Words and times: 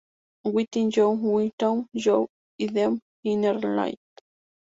Within 0.45 0.89
You 0.89 1.09
Without 1.11 1.85
You 1.93 2.27
y 2.57 2.65
The 2.65 2.99
Inner 3.23 3.53
Light. 3.59 3.99